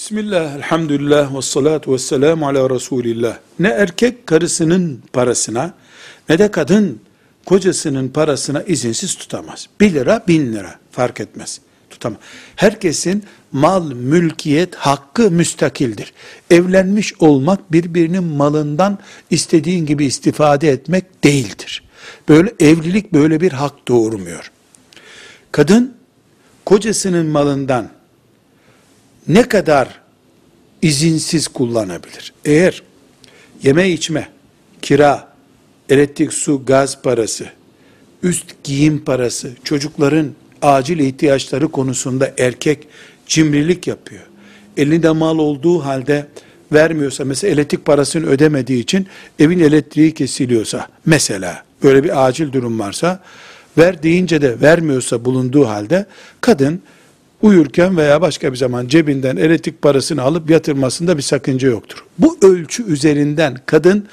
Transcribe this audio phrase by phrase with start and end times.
[0.00, 3.38] Bismillah, elhamdülillah, ve salatu ve selamu ala Resulillah.
[3.58, 5.74] Ne erkek karısının parasına
[6.28, 7.00] ne de kadın
[7.44, 9.66] kocasının parasına izinsiz tutamaz.
[9.80, 11.60] Bir lira, bin lira fark etmez.
[11.90, 12.18] Tutamaz.
[12.56, 16.12] Herkesin mal, mülkiyet hakkı müstakildir.
[16.50, 18.98] Evlenmiş olmak birbirinin malından
[19.30, 21.82] istediğin gibi istifade etmek değildir.
[22.28, 24.50] Böyle evlilik böyle bir hak doğurmuyor.
[25.52, 25.94] Kadın
[26.64, 27.99] kocasının malından
[29.28, 30.00] ne kadar
[30.82, 32.32] izinsiz kullanabilir?
[32.44, 32.82] Eğer
[33.62, 34.28] yeme içme,
[34.82, 35.28] kira,
[35.88, 37.46] elektrik, su, gaz parası,
[38.22, 40.30] üst giyim parası, çocukların
[40.62, 42.86] acil ihtiyaçları konusunda erkek
[43.26, 44.22] cimrilik yapıyor.
[44.76, 46.26] Elinde mal olduğu halde
[46.72, 49.06] vermiyorsa, mesela elektrik parasını ödemediği için
[49.38, 53.20] evin elektriği kesiliyorsa, mesela böyle bir acil durum varsa,
[53.78, 56.06] ver deyince de vermiyorsa bulunduğu halde,
[56.40, 56.82] kadın
[57.42, 62.04] uyurken veya başka bir zaman cebinden elektrik parasını alıp yatırmasında bir sakınca yoktur.
[62.18, 64.06] Bu ölçü üzerinden kadın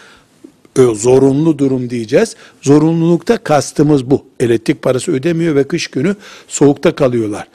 [0.81, 2.35] zorunlu durum diyeceğiz.
[2.61, 4.25] Zorunlulukta kastımız bu.
[4.39, 6.15] Elektrik parası ödemiyor ve kış günü
[6.47, 7.47] soğukta kalıyorlar.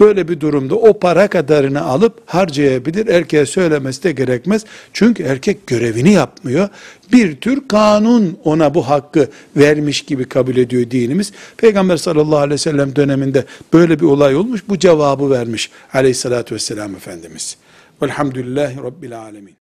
[0.00, 3.06] Böyle bir durumda o para kadarını alıp harcayabilir.
[3.06, 4.64] Erkeğe söylemesi de gerekmez.
[4.92, 6.68] Çünkü erkek görevini yapmıyor.
[7.12, 11.32] Bir tür kanun ona bu hakkı vermiş gibi kabul ediyor dinimiz.
[11.56, 14.62] Peygamber sallallahu aleyhi ve sellem döneminde böyle bir olay olmuş.
[14.68, 17.56] Bu cevabı vermiş aleyhissalatü vesselam Efendimiz.
[18.02, 19.65] Velhamdülillahi Rabbil alemin.